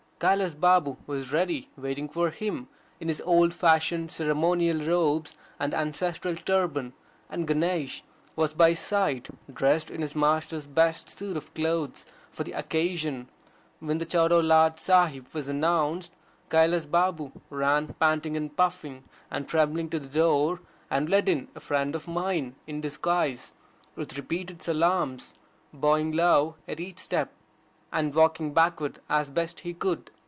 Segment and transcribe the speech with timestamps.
[0.23, 2.67] Kailas Babu was ready, waiting for him,
[2.99, 6.93] in his old fashioned ceremonial robes and ancestral turban,
[7.27, 8.03] and Ganesh
[8.35, 13.29] was by his side, dressed in his master's best suit of clothes for the occasion.
[13.79, 16.13] When the Chota Lord Sahib was announced,
[16.51, 20.59] Kailas Balm ran panting and puffing and trembling to the door,
[20.91, 23.55] and led in a friend of mine, in disguise,
[23.95, 25.33] with repeated salaams,
[25.73, 27.33] bowing low at each step,
[27.93, 30.09] and walking backward as best he could.